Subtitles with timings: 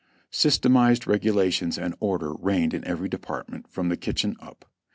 [0.31, 4.65] Systematized regulations and order reigned in every department from the kitchen up.